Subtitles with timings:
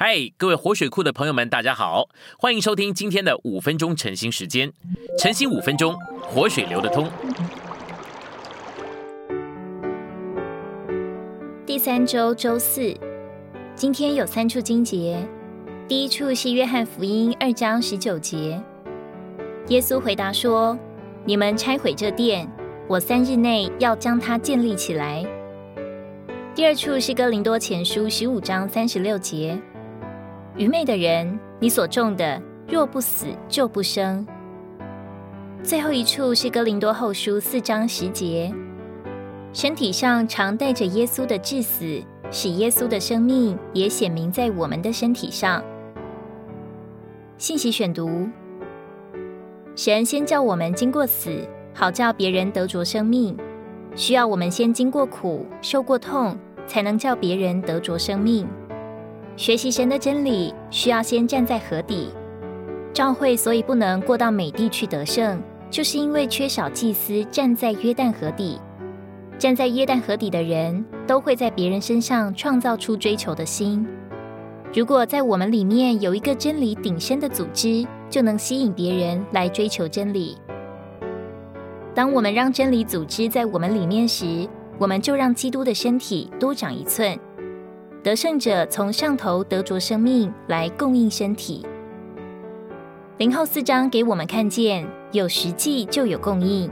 [0.00, 2.08] 嗨，各位活水库的朋友们，大家好，
[2.38, 4.72] 欢迎收听今天的五分钟晨兴时间。
[5.18, 7.10] 晨兴五分钟，活水流得通。
[11.66, 12.94] 第三周周四，
[13.74, 15.18] 今天有三处经节。
[15.88, 18.62] 第一处是约翰福音二章十九节，
[19.66, 20.78] 耶稣回答说
[21.26, 22.48] ：“你们拆毁这殿，
[22.86, 25.26] 我三日内要将它建立起来。”
[26.54, 29.60] 第二处是哥林多前书十五章三十六节。
[30.58, 34.26] 愚昧的人，你所种的若不死，就不生。
[35.62, 38.52] 最后一处是哥林多后书四章十节，
[39.52, 42.02] 身体上常带着耶稣的致死，
[42.32, 45.62] 使耶稣的生命也显明在我们的身体上。
[47.36, 48.28] 信息选读：
[49.76, 51.30] 神先叫我们经过死，
[51.72, 53.36] 好叫别人得着生命；
[53.94, 58.44] 需要我们先经过苦，受过痛，才能叫别人得着生命。
[59.38, 62.08] 学习神的真理，需要先站在河底。
[62.92, 68.60] 教会所以不能过到美地去得胜，就是因为缺少祭司站在约旦河底。
[69.38, 73.86] 站在约旦河底的人，都会在别人身上创造出追求的心。
[74.74, 80.36] 如果在我们里面有一个真理顶身的组织，就能吸引别人来追求真理。
[81.94, 87.16] 当我们让真理组织在我们里面时，我们就让基督的身体多长一寸。
[88.08, 91.66] 得胜者从上头得着生命来供应身体。
[93.18, 96.70] 零后四章给我们看见，有实际就有供应。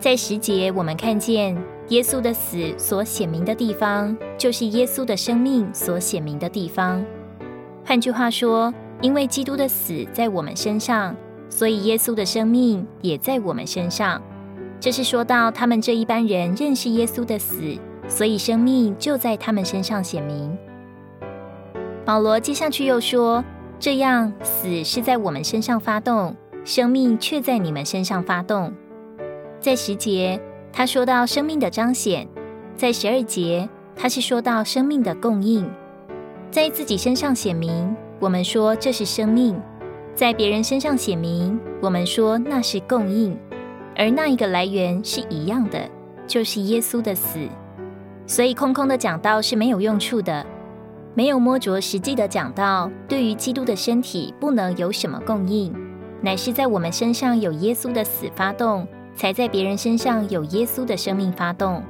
[0.00, 1.54] 在十节，我们看见
[1.88, 7.04] 耶稣的死所显明的地方，就是耶稣的生命所显明的地方。
[7.84, 11.14] 换句话说，因为基督的死在我们身上，
[11.50, 14.22] 所以耶稣的生命也在我们身上。
[14.80, 17.76] 这是说到他们这一般人认识耶稣的死。
[18.08, 20.56] 所以生命就在他们身上显明。
[22.04, 23.44] 保罗接下去又说
[23.80, 28.72] ：“这样死是在我们身上发动，生命却在你们身上发动。”
[29.58, 30.40] 在十节，
[30.72, 32.26] 他说到生命的彰显；
[32.76, 35.68] 在十二节，他是说到生命的供应。
[36.50, 39.56] 在自己身上显明，我们说这是生命；
[40.14, 43.36] 在别人身上显明，我们说那是供应。
[43.96, 45.90] 而那一个来源是一样的，
[46.26, 47.40] 就是耶稣的死。
[48.26, 50.44] 所以，空空的讲道是没有用处的。
[51.14, 55.74] 没有摸着实际的讲道，对于基督的身体不能有什么供应，
[56.20, 61.82] 乃是在我们身上有耶稣的死发动，才在别人身上有耶稣的生命发动。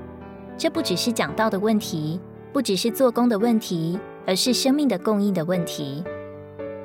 [0.56, 2.20] 这不只是讲道的问题，
[2.52, 6.04] 不只是做工的问题，而是生命的供应的问题。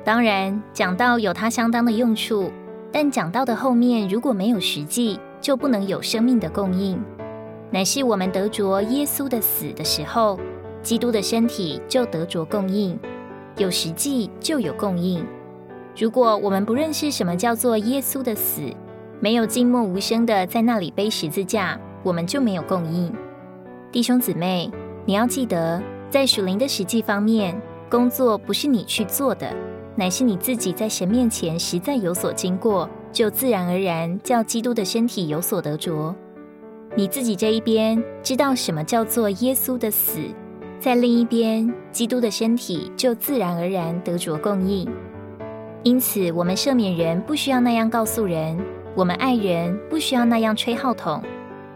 [0.04, 2.50] 当然，讲道有它相当的用处，
[2.90, 7.00] 但讲道的后面如果没有实际，就不能有生命的供应。
[7.72, 10.38] 乃是我们得着耶稣的死的时候，
[10.82, 12.98] 基督的身体就得着供应，
[13.56, 15.24] 有实际就有供应。
[15.96, 18.62] 如果我们不认识什么叫做耶稣的死，
[19.20, 23.10] 没有静默无声的在那里背十字架，我们就没有供应。
[23.90, 24.70] 弟兄姊妹，
[25.06, 27.58] 你要记得，在属灵的实际方面，
[27.90, 29.50] 工作不是你去做的，
[29.96, 36.14] 乃是你自己在神面前实在有所经过，就自然而然叫基督的身体有所得着。
[36.94, 40.20] 你自己这一边知道什么叫做耶稣的死，
[40.78, 44.86] 在另一边，基督的身体就自然而然得着供应。
[45.82, 48.58] 因此，我们赦免人不需要那样告诉人；
[48.94, 51.22] 我们爱人不需要那样吹号筒；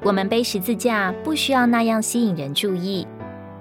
[0.03, 3.06] 我们背十字架不需要那样吸引人注意。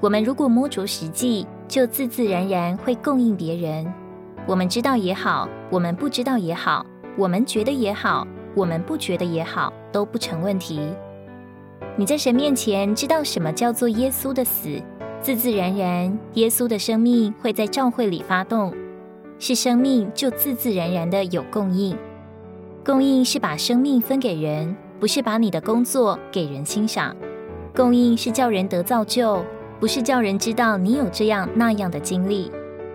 [0.01, 3.91] 我们如果摸着实际，就自自然然会供应别人。
[4.45, 6.85] 我们知道也好，我们不知道也好，
[7.17, 10.81] 我们觉得也好，我们不觉得也好，都不成问题。
[11.97, 14.81] 你在神面前知道什么叫做耶稣的死，
[15.21, 18.73] 自自然然，耶稣的生命会在教会里发动，
[19.39, 21.97] 是生命就自自然然的有供应。
[22.83, 27.15] 供应是把生命分给人，不是把你的工作给人欣赏。
[27.73, 29.43] 供应是叫人得造就，
[29.79, 32.51] 不是叫人知道你有这样那样的经历。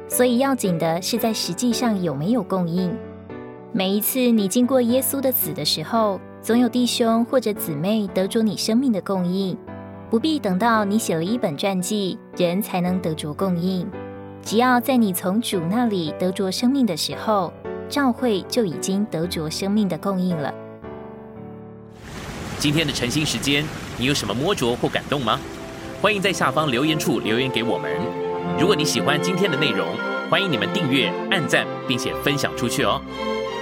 [0.08, 2.94] 所以要紧的是在实际上有没有供应。
[3.72, 6.20] 每一次你经过耶稣的死的时候。
[6.42, 9.54] 总有弟兄或者姊妹得着你生命的供应，
[10.08, 13.86] 不必等到你写了一本传记，人才能得着供应。
[14.42, 17.52] 只要在你从主那里得着生命的时候，
[17.90, 20.52] 教会就已经得着生命的供应了。
[22.58, 23.62] 今天的晨兴时间，
[23.98, 25.38] 你有什么摸着或感动吗？
[26.00, 27.90] 欢迎在下方留言处留言给我们。
[28.58, 29.86] 如果你喜欢今天的内容，
[30.30, 32.98] 欢迎你们订阅、按赞，并且分享出去哦。